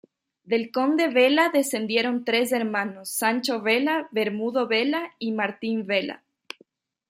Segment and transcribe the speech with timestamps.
[0.45, 6.23] Del Conde Vela descendieron tres hermanos: Sancho Vela, Bermudo Vela y Martín Vela.